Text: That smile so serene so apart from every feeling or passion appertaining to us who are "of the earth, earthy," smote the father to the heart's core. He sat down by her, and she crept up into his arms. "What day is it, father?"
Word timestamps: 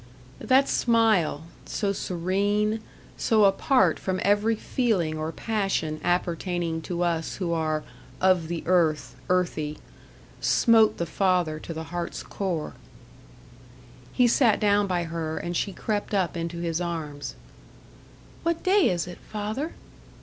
That 0.39 0.67
smile 0.67 1.43
so 1.67 1.93
serene 1.93 2.79
so 3.17 3.45
apart 3.45 3.99
from 3.99 4.19
every 4.23 4.55
feeling 4.55 5.15
or 5.15 5.31
passion 5.31 6.01
appertaining 6.03 6.81
to 6.89 7.03
us 7.03 7.35
who 7.35 7.53
are 7.53 7.83
"of 8.19 8.47
the 8.47 8.63
earth, 8.65 9.15
earthy," 9.29 9.77
smote 10.39 10.97
the 10.97 11.05
father 11.05 11.59
to 11.59 11.71
the 11.71 11.83
heart's 11.93 12.23
core. 12.23 12.73
He 14.11 14.25
sat 14.25 14.59
down 14.59 14.87
by 14.87 15.03
her, 15.03 15.37
and 15.37 15.55
she 15.55 15.71
crept 15.71 16.15
up 16.15 16.35
into 16.35 16.57
his 16.61 16.81
arms. 16.81 17.35
"What 18.41 18.63
day 18.63 18.89
is 18.89 19.05
it, 19.05 19.19
father?" 19.29 19.73